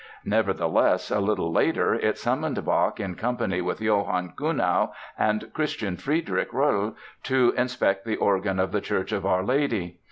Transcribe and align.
Nevertheless, 0.25 1.11
a 1.11 1.19
little 1.19 1.51
later 1.51 1.93
it 1.93 2.17
summoned 2.17 2.65
Bach 2.65 2.99
in 2.99 3.13
company 3.13 3.61
with 3.61 3.79
Johann 3.79 4.33
Kuhnau 4.35 4.91
and 5.15 5.53
Christian 5.53 5.95
Friedrich 5.95 6.51
Rolle 6.51 6.95
to 7.21 7.53
inspect 7.55 8.03
the 8.03 8.15
organ 8.17 8.57
of 8.59 8.71
the 8.71 8.81
Church 8.81 9.11
of 9.11 9.27
Our 9.27 9.43
Lady. 9.45 9.99